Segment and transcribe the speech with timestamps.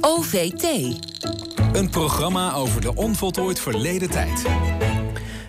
[0.00, 0.62] OVT.
[1.72, 4.46] Een programma over de onvoltooid verleden tijd.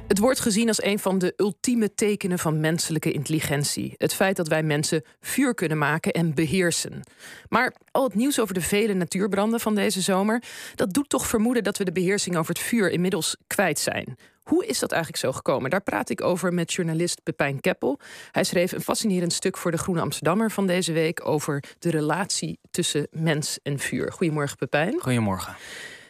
[0.07, 3.93] Het wordt gezien als een van de ultieme tekenen van menselijke intelligentie.
[3.97, 7.01] Het feit dat wij mensen vuur kunnen maken en beheersen.
[7.49, 10.44] Maar al het nieuws over de vele natuurbranden van deze zomer,
[10.76, 14.18] dat doet toch vermoeden dat we de beheersing over het vuur inmiddels kwijt zijn.
[14.50, 15.70] Hoe is dat eigenlijk zo gekomen?
[15.70, 17.99] Daar praat ik over met journalist Pepijn Keppel.
[18.31, 22.59] Hij schreef een fascinerend stuk voor de Groene Amsterdammer van deze week over de relatie
[22.72, 24.12] tussen mens en vuur.
[24.12, 24.99] Goedemorgen, Pepijn.
[24.99, 25.55] Goedemorgen.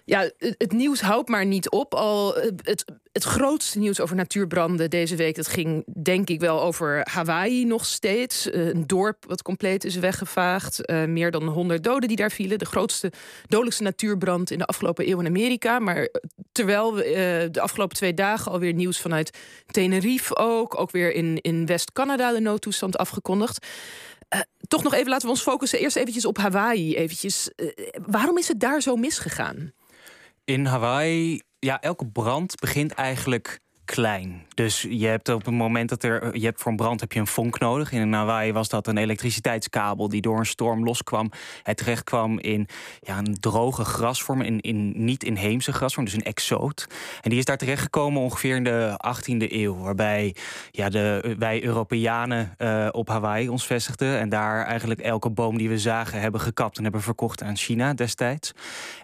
[0.10, 1.94] Ja, het nieuws houdt maar niet op.
[1.94, 6.62] Al eh, het, het grootste nieuws over natuurbranden deze week, dat ging denk ik wel
[6.62, 8.50] over Hawaii nog steeds.
[8.50, 10.90] Eh, een dorp wat compleet is weggevaagd.
[10.90, 12.60] Uh, meer dan 100 doden die daar vielen.
[12.60, 13.12] De grootste,
[13.48, 15.80] dodelijkste natuurbrand in de afgelopen eeuw in Amerika.
[15.80, 16.10] Maar
[16.52, 20.80] terwijl we de afgelopen twee dagen alweer nieuws vanuit Tenerife ook.
[20.80, 23.66] Ook weer in, in West-Canada de noodtoestand afgekondigd.
[24.68, 26.96] Toch nog even laten we ons focussen eerst eventjes op Hawaii.
[26.96, 27.50] Eventjes.
[28.06, 29.74] Waarom is het daar zo misgegaan?
[30.50, 34.46] In Hawaii, ja, elke brand begint eigenlijk klein.
[34.54, 36.38] Dus je hebt op het moment dat er.
[36.38, 37.92] Je hebt voor een brand heb je een vonk nodig.
[37.92, 41.32] In Hawaii was dat een elektriciteitskabel die door een storm loskwam.
[41.64, 42.68] Het terecht kwam in
[43.00, 46.88] ja, een droge grasvorm, in, in niet inheemse grasvorm, dus een exoot.
[47.22, 49.78] En die is daar terechtgekomen ongeveer in de 18e eeuw.
[49.78, 50.36] Waarbij
[50.72, 54.20] ja, de, wij Europeanen uh, op Hawaii ons vestigden.
[54.20, 57.94] En daar eigenlijk elke boom die we zagen hebben gekapt en hebben verkocht aan China
[57.94, 58.52] destijds.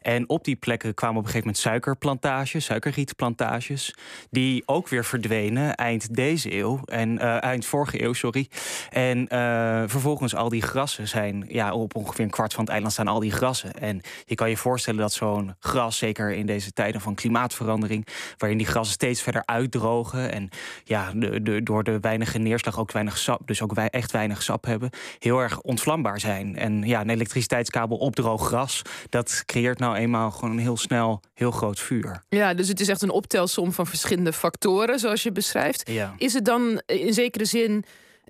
[0.01, 3.95] En op die plekken kwamen op een gegeven moment suikerplantages, suikerrietplantages.
[4.29, 6.79] Die ook weer verdwenen eind deze eeuw.
[6.85, 8.49] En uh, eind vorige eeuw, sorry.
[8.89, 11.45] En uh, vervolgens al die grassen zijn.
[11.47, 13.73] Ja, op ongeveer een kwart van het eiland staan al die grassen.
[13.73, 18.57] En je kan je voorstellen dat zo'n gras, zeker in deze tijden van klimaatverandering, waarin
[18.57, 20.31] die grassen steeds verder uitdrogen.
[20.31, 20.49] En
[20.83, 24.43] ja, de, de, door de weinige neerslag ook weinig sap, dus ook wij echt weinig
[24.43, 26.55] sap hebben, heel erg ontvlambaar zijn.
[26.55, 31.21] En ja, een elektriciteitskabel op droog gras, dat creëert nou eenmaal gewoon een heel snel
[31.33, 32.23] heel groot vuur.
[32.29, 34.63] Ja, dus het is echt een optelsom van verschillende factoren
[34.99, 35.89] zoals je beschrijft.
[35.89, 36.13] Ja.
[36.17, 37.85] Is het dan in zekere zin.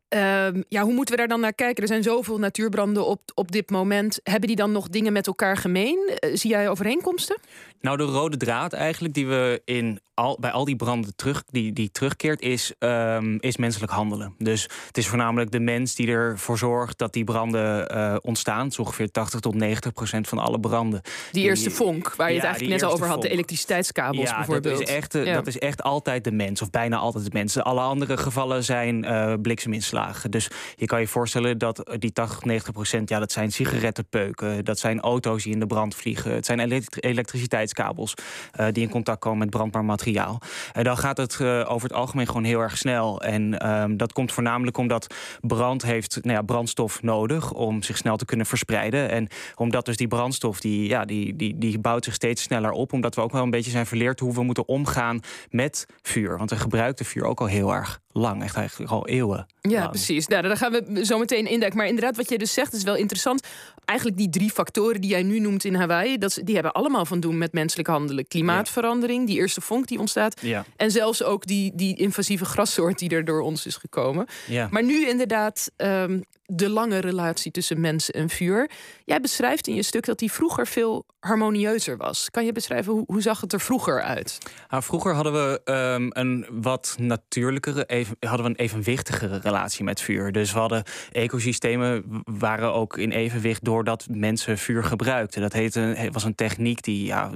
[0.10, 1.82] Uh, ja, hoe moeten we daar dan naar kijken?
[1.82, 4.20] Er zijn zoveel natuurbranden op, op dit moment.
[4.24, 6.10] Hebben die dan nog dingen met elkaar gemeen?
[6.10, 7.38] Uh, zie jij overeenkomsten?
[7.86, 11.74] Nou, de rode draad eigenlijk die we in al, bij al die branden terug, die,
[11.74, 14.36] die terugkeert, is, um, is menselijk handelen.
[14.38, 18.66] Dus het is voornamelijk de mens die ervoor zorgt dat die branden uh, ontstaan.
[18.66, 21.02] Het ongeveer 80 tot 90 procent van alle branden.
[21.32, 24.78] Die eerste vonk, waar je ja, het eigenlijk net over had, de elektriciteitskabels ja, bijvoorbeeld.
[24.78, 25.34] Dat is, echt, ja.
[25.34, 27.60] dat is echt altijd de mens, of bijna altijd de mens.
[27.60, 30.32] Alle andere gevallen zijn uh, blikseminslagen.
[30.32, 34.80] Dus je kan je voorstellen dat die 80, 90 procent, ja, dat zijn sigarettenpeuken, dat
[34.80, 36.60] zijn auto's die in de brand vliegen, het zijn
[37.00, 40.42] elektriciteitskabels uh, die in contact komen met brandbaar materiaal.
[40.74, 43.22] En dan gaat het uh, over het algemeen gewoon heel erg snel.
[43.22, 48.18] En um, dat komt voornamelijk omdat brand heeft nou ja, brandstof nodig om zich snel
[48.18, 49.10] te kunnen verspreiden.
[49.10, 52.94] En omdat dus die brandstof die, ja, die, die, die bouwt zich steeds sneller op.
[52.94, 55.20] Omdat we ook wel een beetje zijn verleerd hoe we moeten omgaan
[55.50, 56.38] met vuur.
[56.38, 59.46] Want we gebruiken vuur ook al heel erg lang, echt eigenlijk al eeuwen.
[59.62, 59.90] Ja, lang.
[59.90, 60.28] precies.
[60.28, 61.78] Nou, daar gaan we zo meteen induiken.
[61.78, 63.48] Maar inderdaad, wat je dus zegt is wel interessant.
[63.86, 67.20] Eigenlijk die drie factoren die jij nu noemt in Hawaii, dat, die hebben allemaal van
[67.20, 68.28] doen met menselijk handelen.
[68.28, 69.26] Klimaatverandering, ja.
[69.26, 70.42] die eerste vonk die ontstaat.
[70.42, 70.66] Ja.
[70.76, 74.26] En zelfs ook die, die invasieve grassoort die er door ons is gekomen.
[74.48, 74.68] Ja.
[74.72, 78.70] Maar nu inderdaad um, de lange relatie tussen mens en vuur.
[79.06, 82.32] Jij beschrijft in je stuk dat die vroeger veel harmonieuzer was.
[82.32, 84.38] Kan je beschrijven hoe, hoe zag het er vroeger uit?
[84.70, 90.02] Nou, vroeger hadden we um, een wat natuurlijkere, even, hadden we een evenwichtigere relatie met
[90.02, 90.32] vuur.
[90.32, 92.04] Dus we hadden ecosystemen
[92.40, 95.42] waren ook in evenwicht doordat mensen vuur gebruikten.
[95.42, 97.32] Dat heette, was een techniek die ja,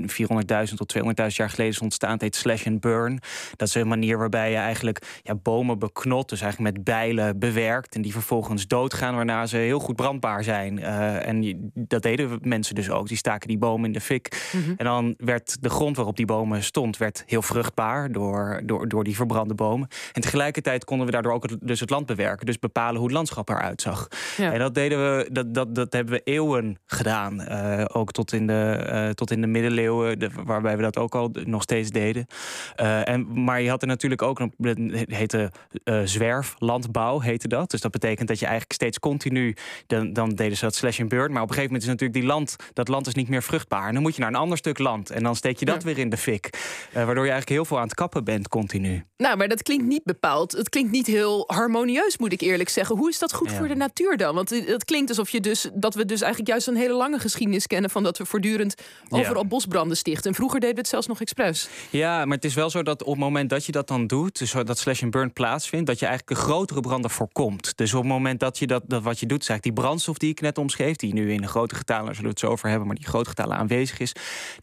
[0.00, 2.12] 400.000 tot 200.000 jaar geleden is ontstaan.
[2.12, 3.20] Het heet slash and burn.
[3.56, 7.94] Dat is een manier waarbij je eigenlijk ja, bomen beknot, dus eigenlijk met bijlen bewerkt
[7.94, 10.78] en die vervolgens doodgaan, waarna ze heel goed brandbaar zijn.
[10.78, 13.08] Uh, en dat deden mensen dus ook.
[13.08, 14.26] Die staken die bomen in de fik.
[14.30, 14.56] Mhm.
[14.58, 14.74] Mm -hmm.
[14.76, 19.04] En dan werd de grond waarop die bomen stond, werd heel vruchtbaar door, door, door
[19.04, 19.87] die verbrande bomen.
[20.12, 22.46] En tegelijkertijd konden we daardoor ook het, dus het land bewerken.
[22.46, 24.08] Dus bepalen hoe het landschap eruit zag.
[24.36, 24.52] Ja.
[24.52, 27.40] En dat deden we, dat, dat, dat hebben we eeuwen gedaan.
[27.40, 31.14] Uh, ook tot in de, uh, tot in de middeleeuwen, de, waarbij we dat ook
[31.14, 32.26] al nog steeds deden.
[32.80, 34.76] Uh, en, maar je had er natuurlijk ook, dat
[35.06, 35.50] heette
[36.04, 37.70] zwerflandbouw, heette dat.
[37.70, 39.56] Dus dat betekent dat je eigenlijk steeds continu,
[39.86, 41.32] dan, dan deden ze dat slash and burn.
[41.32, 43.86] Maar op een gegeven moment is natuurlijk die land, dat land is niet meer vruchtbaar.
[43.86, 45.10] En dan moet je naar een ander stuk land.
[45.10, 45.88] En dan steek je dat ja.
[45.88, 46.50] weer in de fik.
[46.92, 49.04] waardoor je eigenlijk heel veel aan het kappen bent continu.
[49.16, 50.52] Nou, maar dat klinkt niet bepaald.
[50.52, 52.96] Het klinkt niet heel harmonieus, moet ik eerlijk zeggen.
[52.96, 53.56] Hoe is dat goed Ja.
[53.56, 54.34] voor de natuur dan?
[54.34, 57.66] Want het klinkt alsof je dus, dat we dus eigenlijk juist een hele lange geschiedenis
[57.66, 58.74] kennen van dat we voortdurend
[59.08, 60.30] overal bosbranden stichten.
[60.30, 61.68] En vroeger deden we het zelfs nog expres.
[61.90, 64.38] Ja, maar het is wel zo dat op het moment dat je dat dan doet,
[64.38, 67.76] dus dat slash and burn plaatsvindt, dat je eigenlijk een grotere branden voorkomt.
[67.76, 70.18] Dus op het moment dat je dat, dat wat je doet, is eigenlijk die brandstof
[70.18, 72.68] die ik net omschreef, die nu in de grote getalen, zullen we het zo over
[72.68, 74.12] hebben, maar die grote getalen aanwezig is,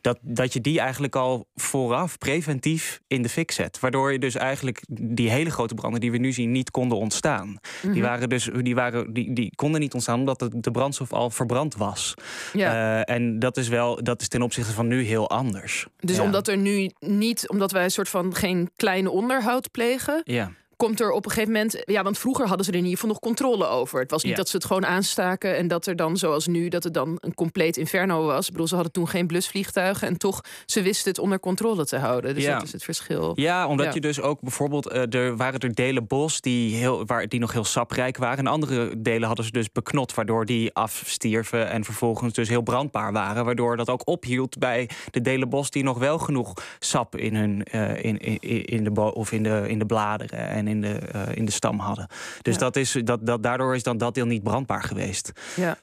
[0.01, 3.79] dat, dat je die eigenlijk al vooraf preventief in de fik zet.
[3.79, 7.57] Waardoor je dus eigenlijk die hele grote branden die we nu zien niet konden ontstaan.
[7.81, 8.01] Die Mhm.
[8.01, 11.75] waren dus die waren die, die konden niet ontstaan omdat de, de brandstof al verbrand
[11.75, 12.13] was.
[12.53, 13.01] Ja.
[13.03, 15.88] Eh, en dat is wel dat is ten opzichte van nu heel anders.
[16.00, 16.24] Dus Ja.
[16.24, 20.51] omdat er nu niet, omdat wij een soort van geen kleine onderhoud plegen, Ja.
[20.75, 21.81] Komt er op een gegeven moment.
[21.86, 24.00] Ja, want vroeger hadden ze er in ieder geval nog controle over.
[24.00, 26.83] Het was niet dat ze het gewoon aanstaken en dat er dan, zoals nu, dat
[26.83, 28.45] het dan een compleet inferno was.
[28.45, 31.98] Ik bedoel, ze hadden toen geen blusvliegtuigen en toch ze wisten het onder controle te
[31.98, 32.33] houden.
[32.36, 32.54] Dus Ja.
[32.54, 33.31] dat is het verschil.
[33.36, 33.92] Ja, omdat Ja.
[33.94, 37.51] je dus ook bijvoorbeeld, eh, er waren er delen bos die, heel, waar, die nog
[37.54, 38.38] heel saprijk waren.
[38.38, 43.12] En andere delen hadden ze dus beknot, waardoor die afstierven en vervolgens dus heel brandbaar
[43.13, 43.45] waren.
[43.45, 47.63] Waardoor dat ook ophield bij de delen bos die nog wel genoeg sap in, hun,
[47.63, 50.94] eh, in, in, in, de, bo- of in, de, in de bladeren en in de,
[50.94, 52.07] eh, in de stam hadden.
[52.41, 52.59] Dus Ja.
[52.59, 55.31] dat is, dat, dat, daardoor is dan dat deel niet brandbaar geweest.
[55.56, 55.77] Ja.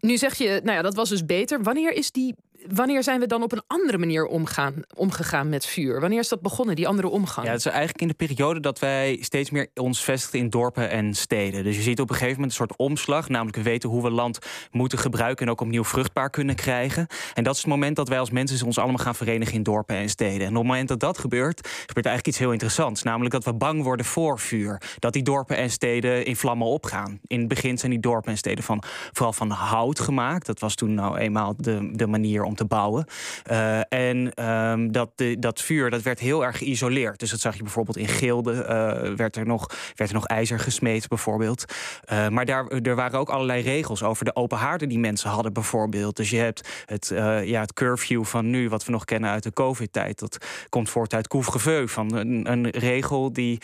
[0.00, 1.62] Nu zeg je, nou ja, dat was dus beter.
[1.62, 2.34] Wanneer is die.
[2.66, 6.00] Wanneer zijn we dan op een andere manier omgaan, omgegaan met vuur?
[6.00, 7.46] Wanneer is dat begonnen, die andere omgang?
[7.46, 10.90] Ja, het is eigenlijk in de periode dat wij steeds meer ons vestigden in dorpen
[10.90, 11.64] en steden.
[11.64, 13.28] Dus je ziet op een gegeven moment een soort omslag.
[13.28, 14.38] Namelijk we weten hoe we land
[14.70, 17.06] moeten gebruiken en ook opnieuw vruchtbaar kunnen krijgen.
[17.34, 19.96] En dat is het moment dat wij als mensen ons allemaal gaan verenigen in dorpen
[19.96, 20.40] en steden.
[20.40, 23.02] En op het moment dat dat gebeurt, gebeurt eigenlijk iets heel interessants.
[23.02, 24.82] Namelijk dat we bang worden voor vuur.
[24.98, 27.20] Dat die dorpen en steden in vlammen opgaan.
[27.26, 28.82] In het begin zijn die dorpen en steden van,
[29.12, 30.46] vooral van hout gemaakt.
[30.46, 33.06] Dat was toen nou eenmaal de, de manier om te bouwen.
[33.50, 37.18] Uh, en um, dat, de, dat vuur dat werd heel erg geïsoleerd.
[37.18, 38.52] Dus dat zag je bijvoorbeeld in Gilde.
[38.52, 41.64] Uh, werd, er nog, werd er nog ijzer gesmeed, bijvoorbeeld.
[42.12, 45.52] Uh, maar daar, er waren ook allerlei regels over de open haarden die mensen hadden,
[45.52, 46.16] bijvoorbeeld.
[46.16, 47.12] Dus je hebt het,
[47.44, 50.18] ja, het curfew van nu, wat we nog kennen uit de COVID-tijd.
[50.18, 51.86] Dat komt voort uit couvre-feu.
[51.86, 53.60] Van een, een regel die,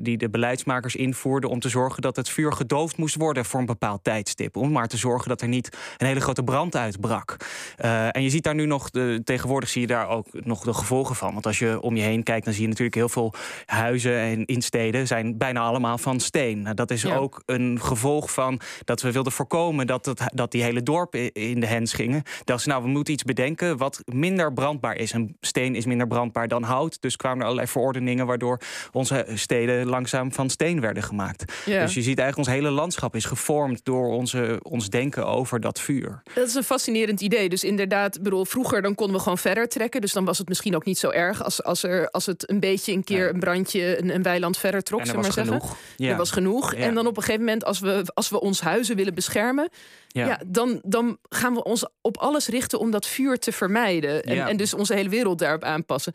[0.00, 3.66] die de beleidsmakers invoerden om te zorgen dat het vuur gedoofd moest worden voor een
[3.66, 4.56] bepaald tijdstip.
[4.56, 7.36] Om maar te zorgen dat er niet een hele grote brand uitbrak.
[7.84, 10.74] Uh, en je ziet daar nu nog, de, tegenwoordig zie je daar ook nog de
[10.74, 11.32] gevolgen van.
[11.32, 13.34] Want als je om je heen kijkt, dan zie je natuurlijk heel veel
[13.66, 16.62] huizen en in steden zijn bijna allemaal van steen.
[16.62, 17.16] Nou, dat is ja.
[17.16, 21.60] ook een gevolg van dat we wilden voorkomen dat, het, dat die hele dorpen in
[21.60, 22.22] de hens gingen.
[22.44, 25.12] Dat ze nou, we moeten iets bedenken wat minder brandbaar is.
[25.12, 27.00] En steen is minder brandbaar dan hout.
[27.00, 28.60] Dus kwamen er allerlei verordeningen waardoor
[28.92, 31.52] onze steden langzaam van steen werden gemaakt.
[31.66, 31.82] Ja.
[31.82, 35.80] Dus je ziet eigenlijk ons hele landschap is gevormd door onze, ons denken over dat
[35.80, 36.22] vuur.
[36.34, 37.48] Dat is een fascinerend idee.
[37.48, 40.00] Dus inderdaad, bedoel, vroeger dan konden we gewoon verder trekken.
[40.00, 42.60] Dus dan was het misschien ook niet zo erg als, als, er, als het een
[42.60, 45.00] beetje een keer een brandje, een, een weiland verder trok.
[45.00, 45.54] En er maar was zeggen.
[45.54, 45.76] genoeg.
[45.96, 46.10] Ja.
[46.10, 46.74] Er was genoeg.
[46.74, 46.78] Ja.
[46.78, 49.68] En dan op een gegeven moment, als we, als we ons huizen willen beschermen,
[50.08, 50.26] ja.
[50.26, 50.40] ja.
[50.46, 54.22] dan, dan gaan we ons op alles richten om dat vuur te vermijden.
[54.22, 54.48] En, Ja.
[54.48, 56.12] en dus onze hele wereld daarop aanpassen.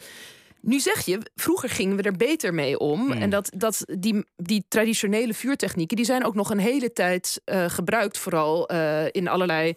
[0.62, 3.12] Nu zeg je, vroeger gingen we er beter mee om.
[3.12, 3.22] Hmm.
[3.22, 7.66] En dat, dat die, die traditionele vuurtechnieken, die zijn ook nog een hele tijd eh,
[7.70, 9.76] gebruikt, vooral eh, in allerlei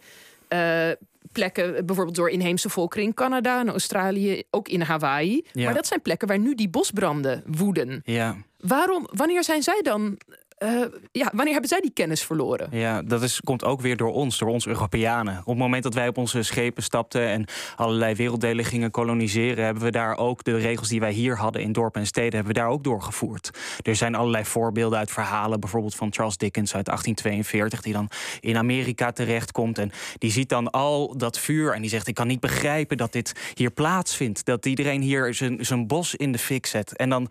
[0.48, 0.88] eh,
[1.34, 5.46] plekken, bijvoorbeeld door inheemse volkeren in Canada en Australië, ook in Hawaii.
[5.52, 5.64] Ja.
[5.64, 8.02] Maar dat zijn plekken waar nu die bosbranden woeden.
[8.04, 8.36] Ja.
[8.58, 10.18] Waarom, wanneer zijn zij dan,
[10.54, 12.68] eh, ja, wanneer hebben zij die kennis verloren?
[12.70, 15.38] Ja, dat is, komt ook weer door ons, door ons Europeanen.
[15.38, 17.46] Op het moment dat wij op onze schepen stapten en
[17.76, 21.72] allerlei werelddelen gingen koloniseren, hebben we daar ook de regels die wij hier hadden in
[21.72, 23.50] dorpen en steden, hebben we daar ook doorgevoerd.
[23.82, 28.08] Er zijn allerlei voorbeelden uit verhalen, bijvoorbeeld van Charles Dickens uit 1842, die dan
[28.40, 32.26] in Amerika terechtkomt en die ziet dan al dat vuur en die zegt: Ik kan
[32.26, 34.44] niet begrijpen dat dit hier plaatsvindt.
[34.44, 36.96] Dat iedereen hier zijn, bos in de fik zet.
[36.96, 37.30] En dan,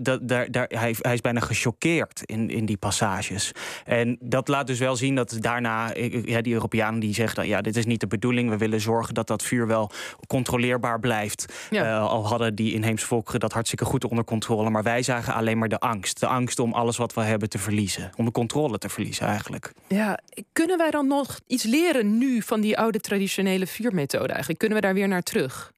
[0.00, 3.52] daar, daar, hij, hij is bijna gechoqueerd in, in die passages.
[3.84, 5.90] En dat laat dus wel zien dat daarna,
[6.24, 8.50] ja, die Europeanen die zeggen: dan, Ja, dit is niet de bedoeling.
[8.50, 9.90] We willen zorgen dat dat vuur wel
[10.26, 11.66] controleerbaar blijft.
[11.70, 11.84] Ja.
[11.84, 14.70] Uh, al hadden die inheemse volkeren dat hartstikke goed onder controle.
[14.70, 16.20] Maar wij zagen alleen maar de angst.
[16.20, 18.10] De angst om alles wat we hebben te verliezen.
[18.16, 19.72] Om de controle te verliezen, eigenlijk.
[19.88, 20.18] Ja,
[20.52, 24.58] kunnen wij dan nog iets leren nu van die oude traditionele vuurmethode eigenlijk?
[24.58, 25.72] Kunnen we daar weer naar terug?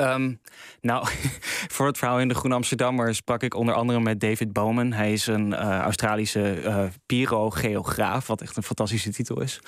[0.00, 0.40] Um,
[0.80, 1.06] nou,
[1.74, 4.92] voor het verhaal in de Groene Amsterdammer sprak ik onder andere met David Bowman.
[4.92, 9.60] Hij is een uh, Australische uh, pyrogeograaf, wat echt een fantastische titel is.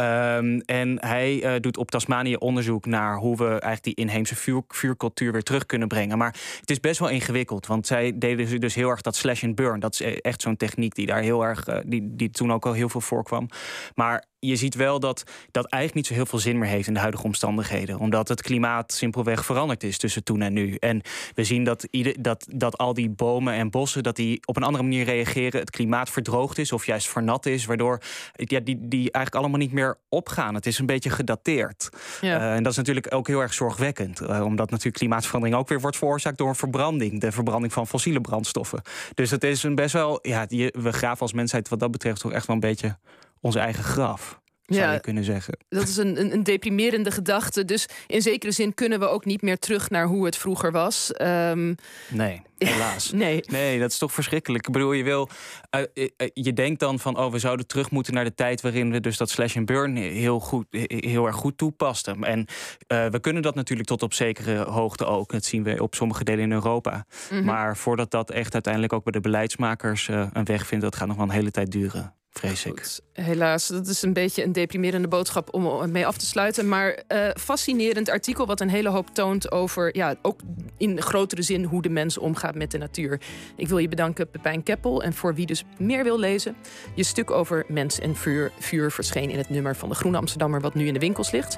[0.00, 4.62] Um, en hij uh, doet op Tasmanië onderzoek naar hoe we eigenlijk die inheemse vuur,
[4.68, 6.18] vuurcultuur weer terug kunnen brengen.
[6.18, 9.54] Maar het is best wel ingewikkeld, want zij deden dus heel erg dat slash and
[9.54, 9.80] burn.
[9.80, 12.88] Dat is echt zo'n techniek die daar heel erg, die, die toen ook al heel
[12.88, 13.48] veel voorkwam.
[13.94, 16.94] Maar je ziet wel dat dat eigenlijk niet zo heel veel zin meer heeft in
[16.94, 17.98] de huidige omstandigheden.
[17.98, 20.74] Omdat het klimaat simpelweg verandert veranderd is tussen toen en nu.
[20.74, 21.02] En
[21.34, 24.62] we zien dat, ieder, dat, dat al die bomen en bossen dat die op een
[24.62, 25.60] andere manier reageren.
[25.60, 28.00] Het klimaat verdroogd is of juist vernat is, waardoor
[28.34, 30.54] ja, die, die eigenlijk allemaal niet meer opgaan.
[30.54, 31.88] Het is een beetje gedateerd.
[32.20, 32.40] Ja.
[32.40, 35.80] Uh, en dat is natuurlijk ook heel erg zorgwekkend, uh, omdat natuurlijk klimaatverandering ook weer
[35.80, 38.82] wordt veroorzaakt door een verbranding, de verbranding van fossiele brandstoffen.
[39.14, 42.20] Dus het is een best wel, ja, die, we graven als mensheid wat dat betreft
[42.20, 42.98] toch echt wel een beetje
[43.40, 44.39] ons eigen graf
[44.74, 45.56] zou ja, je kunnen zeggen.
[45.68, 47.64] Dat is een, een, een, deprimerende gedachte.
[47.64, 51.10] Dus in zekere zin kunnen we ook niet meer terug naar hoe het vroeger was.
[51.22, 51.74] Um,
[52.08, 53.12] nee, helaas.
[53.12, 53.40] nee.
[53.46, 54.66] nee, dat is toch verschrikkelijk.
[54.66, 55.28] Ik bedoel, je wil.
[55.76, 59.00] Uh, je denkt dan van, oh, we zouden terug moeten naar de tijd waarin we
[59.00, 62.24] dus dat slash and burn heel, goed, heel erg goed toepasten.
[62.24, 62.46] En
[62.86, 65.32] we kunnen dat natuurlijk tot op zekere hoogte ook.
[65.32, 66.94] Dat zien we op sommige delen in Europa.
[66.94, 67.46] Mm -hmm.
[67.46, 71.16] Maar voordat dat echt uiteindelijk ook bij de beleidsmakers een weg vindt, dat gaat nog
[71.16, 72.14] wel een hele tijd duren
[73.12, 76.68] helaas, dat is een beetje een deprimerende boodschap om mee af te sluiten.
[76.68, 80.40] Maar uh, fascinerend artikel wat een hele hoop toont over, ja, ook
[80.76, 83.20] in grotere zin hoe de mens omgaat met de natuur.
[83.56, 85.02] Ik wil je bedanken, Pepijn Keppel.
[85.02, 86.56] En voor wie dus meer wil lezen,
[86.94, 90.60] je stuk over mens en vuur, vuur verscheen in het nummer van de Groene Amsterdammer,
[90.60, 91.48] wat nu in de winkels ligt.